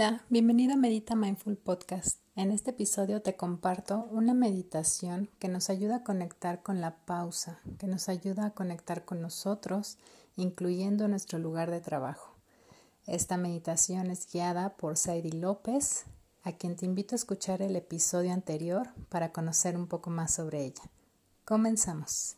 Hola, 0.00 0.22
bienvenido 0.28 0.74
a 0.74 0.76
Medita 0.76 1.16
Mindful 1.16 1.56
Podcast. 1.56 2.20
En 2.36 2.52
este 2.52 2.70
episodio 2.70 3.20
te 3.20 3.34
comparto 3.34 4.06
una 4.12 4.32
meditación 4.32 5.28
que 5.40 5.48
nos 5.48 5.70
ayuda 5.70 5.96
a 5.96 6.04
conectar 6.04 6.62
con 6.62 6.80
la 6.80 6.98
pausa, 6.98 7.58
que 7.80 7.88
nos 7.88 8.08
ayuda 8.08 8.46
a 8.46 8.50
conectar 8.52 9.04
con 9.04 9.20
nosotros, 9.20 9.98
incluyendo 10.36 11.08
nuestro 11.08 11.40
lugar 11.40 11.72
de 11.72 11.80
trabajo. 11.80 12.36
Esta 13.08 13.36
meditación 13.36 14.12
es 14.12 14.32
guiada 14.32 14.76
por 14.76 14.96
Saidi 14.96 15.32
López, 15.32 16.04
a 16.44 16.52
quien 16.52 16.76
te 16.76 16.86
invito 16.86 17.16
a 17.16 17.18
escuchar 17.18 17.60
el 17.60 17.74
episodio 17.74 18.32
anterior 18.32 18.90
para 19.08 19.32
conocer 19.32 19.76
un 19.76 19.88
poco 19.88 20.10
más 20.10 20.32
sobre 20.32 20.64
ella. 20.64 20.84
Comenzamos. 21.44 22.36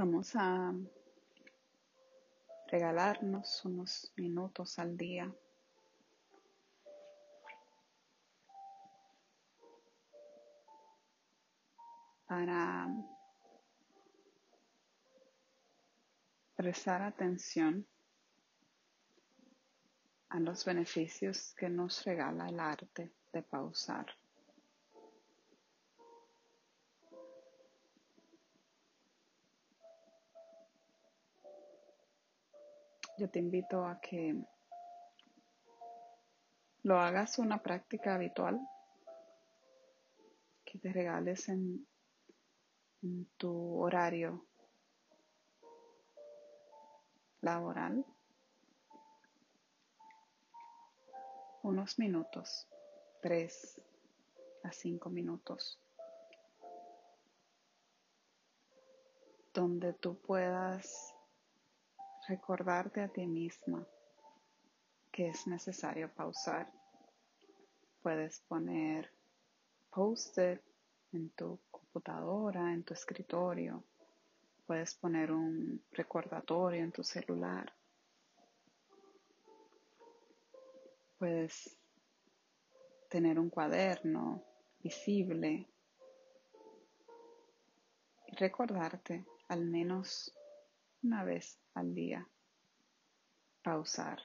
Vamos 0.00 0.34
a 0.34 0.72
regalarnos 2.68 3.62
unos 3.66 4.10
minutos 4.16 4.78
al 4.78 4.96
día 4.96 5.30
para 12.26 12.88
prestar 16.56 17.02
atención 17.02 17.86
a 20.30 20.40
los 20.40 20.64
beneficios 20.64 21.52
que 21.58 21.68
nos 21.68 22.02
regala 22.06 22.48
el 22.48 22.58
arte 22.58 23.12
de 23.34 23.42
pausar. 23.42 24.06
Yo 33.20 33.28
te 33.28 33.38
invito 33.38 33.84
a 33.84 34.00
que 34.00 34.34
lo 36.84 36.98
hagas 36.98 37.38
una 37.38 37.62
práctica 37.62 38.14
habitual, 38.14 38.58
que 40.64 40.78
te 40.78 40.90
regales 40.90 41.50
en, 41.50 41.86
tu 43.36 43.78
horario 43.78 44.46
laboral. 47.42 48.06
Unos 51.62 51.98
minutos, 51.98 52.66
tres 53.20 53.82
a 54.62 54.72
cinco 54.72 55.10
minutos, 55.10 55.78
donde 59.52 59.92
tú 59.92 60.18
puedas 60.18 61.09
recordarte 62.30 63.00
a 63.00 63.08
ti 63.08 63.26
misma 63.26 63.84
que 65.10 65.28
es 65.28 65.46
necesario 65.48 66.08
pausar. 66.14 66.70
Puedes 68.02 68.40
poner 68.48 69.10
post-it 69.90 70.62
en 71.12 71.30
tu 71.30 71.58
computadora, 71.70 72.72
en 72.72 72.84
tu 72.84 72.94
escritorio. 72.94 73.82
Puedes 74.64 74.94
poner 74.94 75.32
un 75.32 75.84
recordatorio 75.90 76.84
en 76.84 76.92
tu 76.92 77.02
celular. 77.02 77.72
Puedes 81.18 81.76
tener 83.08 83.40
un 83.40 83.50
cuaderno 83.50 84.44
visible 84.78 85.68
y 88.28 88.36
recordarte 88.36 89.26
al 89.48 89.64
menos 89.64 90.32
una 91.02 91.24
vez 91.24 91.58
al 91.74 91.94
día. 91.94 92.26
Pausar. 93.62 94.20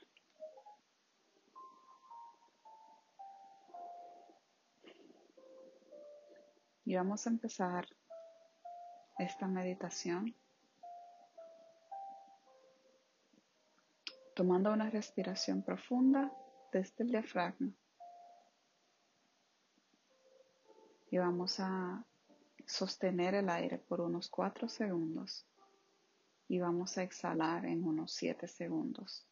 Y 6.86 6.96
vamos 6.96 7.26
a 7.26 7.30
empezar 7.32 7.88
esta 9.18 9.48
meditación 9.48 10.36
tomando 14.36 14.72
una 14.72 14.90
respiración 14.90 15.64
profunda 15.64 16.32
desde 16.72 17.04
el 17.04 17.10
diafragma. 17.10 17.72
Y 21.10 21.18
vamos 21.18 21.60
a 21.60 22.06
sostener 22.68 23.36
el 23.36 23.50
aire 23.50 23.78
por 23.80 24.02
unos 24.02 24.30
cuatro 24.30 24.68
segundos 24.68 25.48
y 26.48 26.60
vamos 26.60 26.98
a 26.98 27.04
exhalar 27.04 27.66
en 27.66 27.84
unos 27.84 28.12
7 28.14 28.48
segundos. 28.48 29.26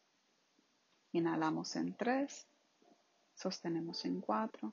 Inhalamos 1.12 1.76
en 1.76 1.96
3, 1.96 2.46
sostenemos 3.34 4.04
en 4.04 4.20
4 4.20 4.72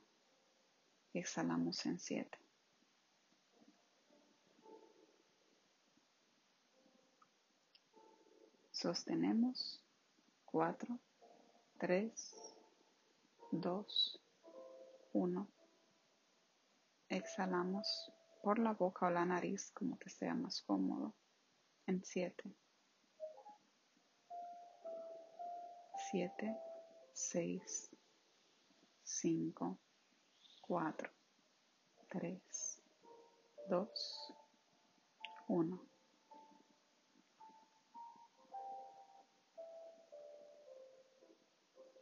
y 1.12 1.18
exhalamos 1.20 1.86
en 1.86 1.98
7. 1.98 2.38
Sostenemos 8.72 9.80
4, 10.46 10.98
3, 11.78 12.54
2, 13.52 14.20
1. 15.12 15.48
Exhalamos 17.08 18.12
por 18.42 18.58
la 18.58 18.72
boca 18.72 19.06
o 19.06 19.10
la 19.10 19.24
nariz 19.24 19.70
como 19.70 19.96
te 19.98 20.10
sea 20.10 20.34
más 20.34 20.62
cómodo 20.62 21.14
en 21.86 22.04
siete, 22.04 22.54
siete, 26.10 26.56
seis, 27.12 27.90
cinco, 29.02 29.78
cuatro, 30.60 31.10
tres, 32.08 32.82
dos, 33.68 34.34
uno. 35.48 35.80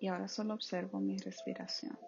Y 0.01 0.09
ahora 0.09 0.29
solo 0.29 0.55
observo 0.55 0.99
mi 0.99 1.19
respiración. 1.19 1.99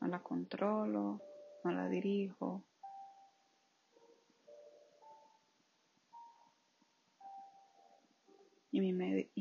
No 0.00 0.08
la 0.08 0.22
controlo, 0.22 1.20
no 1.62 1.70
la 1.70 1.88
dirijo, 1.88 2.64
y 8.84 8.92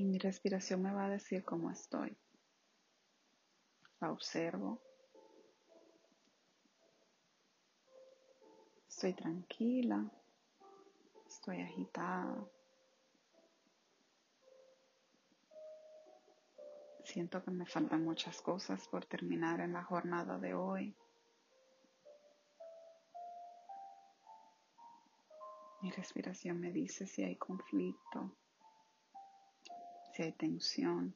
mi, 0.03 0.17
respiración 0.17 0.81
me 0.81 0.93
va 0.93 1.05
a 1.05 1.09
decir 1.09 1.43
cómo 1.43 1.69
estoy. 1.69 2.15
La 3.99 4.11
observo. 4.11 4.81
Estoy 8.87 9.13
tranquila. 9.13 10.09
Estoy 11.27 11.61
agitada. 11.61 12.47
Siento 17.03 17.43
que 17.43 17.51
me 17.51 17.65
faltan 17.65 18.03
muchas 18.03 18.41
cosas 18.41 18.87
por 18.87 19.05
terminar 19.05 19.59
en 19.59 19.73
la 19.73 19.83
jornada 19.83 20.39
de 20.39 20.53
hoy. 20.53 20.95
Mi 25.81 25.91
respiración 25.91 26.59
me 26.59 26.71
dice 26.71 27.05
si 27.05 27.23
hay 27.23 27.35
conflicto, 27.35 28.35
si 30.15 30.23
hay 30.23 30.31
tensión. 30.31 31.13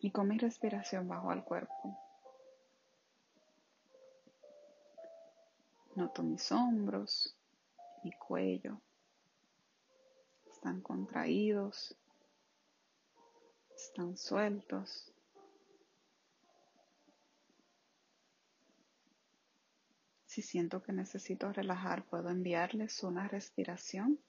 Y 0.00 0.12
con 0.12 0.28
mi 0.28 0.38
respiración 0.38 1.08
bajo 1.08 1.30
al 1.30 1.44
cuerpo. 1.44 1.98
Noto 5.96 6.22
mis 6.22 6.52
hombros, 6.52 7.36
mi 8.04 8.12
cuello. 8.12 8.80
Están 10.48 10.80
contraídos, 10.80 11.96
están 13.74 14.16
sueltos. 14.16 15.12
Si 20.38 20.42
siento 20.42 20.80
que 20.80 20.92
necesito 20.92 21.52
relajar, 21.52 22.04
puedo 22.04 22.28
enviarles 22.28 23.02
una 23.02 23.26
respiración 23.26 24.20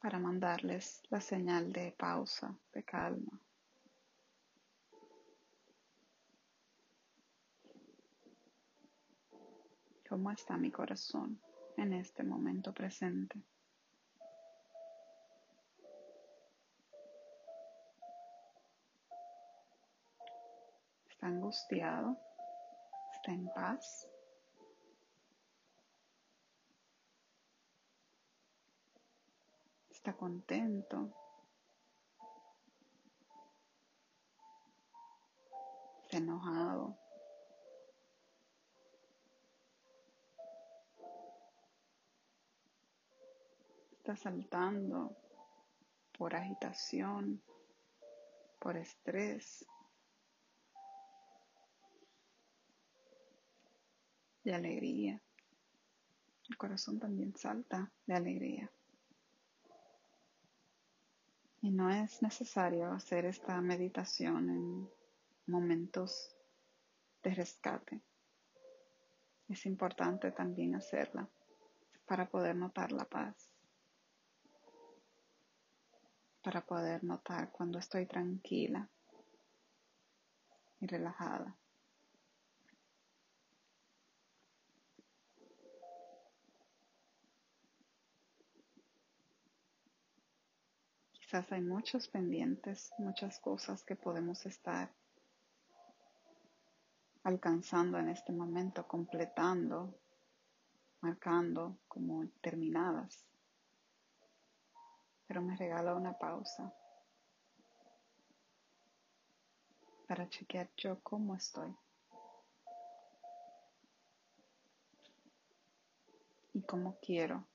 para 0.00 0.18
mandarles 0.18 1.02
la 1.10 1.20
señal 1.20 1.74
de 1.74 1.92
pausa, 1.92 2.56
de 2.72 2.82
calma. 2.82 3.38
¿Cómo 10.08 10.30
está 10.30 10.56
mi 10.56 10.70
corazón 10.70 11.38
en 11.76 11.92
este 11.92 12.24
momento 12.24 12.72
presente? 12.72 13.42
¿Está 21.10 21.26
angustiado? 21.26 22.31
Está 23.22 23.32
en 23.32 23.48
paz. 23.54 24.08
Está 29.90 30.12
contento. 30.16 31.08
Está 36.02 36.16
enojado. 36.16 36.98
Está 43.92 44.16
saltando 44.16 45.16
por 46.18 46.34
agitación, 46.34 47.40
por 48.58 48.76
estrés, 48.76 49.64
de 54.44 54.54
alegría. 54.54 55.22
El 56.48 56.56
corazón 56.56 56.98
también 56.98 57.34
salta 57.36 57.90
de 58.06 58.14
alegría. 58.14 58.70
Y 61.60 61.70
no 61.70 61.90
es 61.90 62.20
necesario 62.22 62.90
hacer 62.90 63.24
esta 63.24 63.60
meditación 63.60 64.50
en 64.50 64.90
momentos 65.46 66.36
de 67.22 67.34
rescate. 67.34 68.02
Es 69.48 69.64
importante 69.66 70.32
también 70.32 70.74
hacerla 70.74 71.28
para 72.06 72.28
poder 72.28 72.56
notar 72.56 72.90
la 72.90 73.04
paz, 73.04 73.52
para 76.42 76.66
poder 76.66 77.04
notar 77.04 77.52
cuando 77.52 77.78
estoy 77.78 78.06
tranquila 78.06 78.88
y 80.80 80.86
relajada. 80.86 81.56
Quizás 91.32 91.50
hay 91.52 91.62
muchos 91.62 92.08
pendientes, 92.08 92.92
muchas 92.98 93.40
cosas 93.40 93.82
que 93.84 93.96
podemos 93.96 94.44
estar 94.44 94.92
alcanzando 97.22 97.98
en 97.98 98.10
este 98.10 98.34
momento, 98.34 98.86
completando, 98.86 99.98
marcando 101.00 101.78
como 101.88 102.28
terminadas. 102.42 103.24
Pero 105.26 105.40
me 105.40 105.56
regala 105.56 105.94
una 105.94 106.18
pausa 106.18 106.70
para 110.06 110.28
chequear 110.28 110.68
yo 110.76 111.00
cómo 111.02 111.34
estoy. 111.34 111.74
Y 116.52 116.60
cómo 116.64 116.98
quiero 117.00 117.46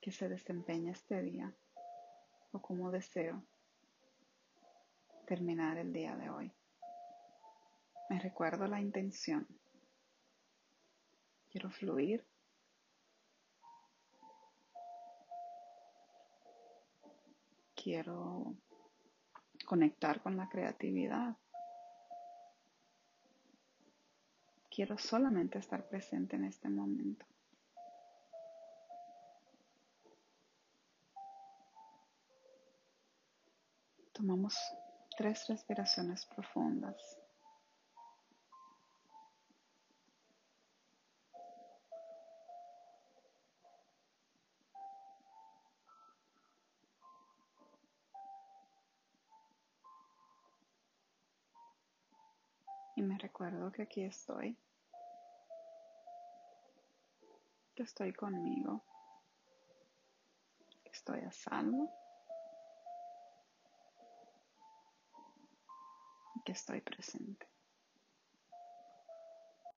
que 0.00 0.12
se 0.12 0.28
desempeñe 0.28 0.92
este 0.92 1.20
día 1.20 1.52
o 2.52 2.60
cómo 2.60 2.90
deseo 2.90 3.42
terminar 5.26 5.78
el 5.78 5.92
día 5.92 6.14
de 6.16 6.30
hoy. 6.30 6.52
Me 8.10 8.18
recuerdo 8.20 8.66
la 8.66 8.80
intención. 8.80 9.46
Quiero 11.50 11.70
fluir. 11.70 12.24
Quiero 17.74 18.54
conectar 19.64 20.22
con 20.22 20.36
la 20.36 20.48
creatividad. 20.48 21.36
Quiero 24.70 24.96
solamente 24.98 25.58
estar 25.58 25.88
presente 25.88 26.36
en 26.36 26.44
este 26.44 26.68
momento. 26.68 27.26
Tomamos 34.22 34.56
tres 35.16 35.48
respiraciones 35.48 36.24
profundas. 36.26 36.94
Y 52.94 53.02
me 53.02 53.18
recuerdo 53.18 53.72
que 53.72 53.82
aquí 53.82 54.04
estoy. 54.04 54.56
Que 57.74 57.82
estoy 57.82 58.12
conmigo. 58.12 58.84
Que 60.84 60.92
estoy 60.92 61.22
a 61.22 61.32
salvo. 61.32 62.01
Estoy 66.52 66.80
presente. 66.80 67.51